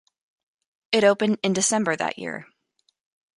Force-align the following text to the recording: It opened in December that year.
It 0.91 1.03
opened 1.03 1.37
in 1.43 1.53
December 1.53 1.95
that 1.95 2.17
year. 2.17 2.47